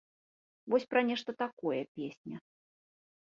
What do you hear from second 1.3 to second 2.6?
такое песня.